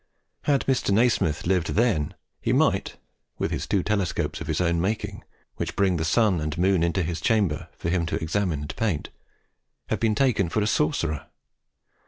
[0.45, 0.89] Had Mr.
[0.89, 2.97] Nasmyth himself lived then, he might,
[3.37, 5.23] with his two telescopes of his own making,
[5.57, 9.11] which bring the sun and moon into his chamber for him to examine and paint,
[9.89, 11.27] have been taken for a sorcerer.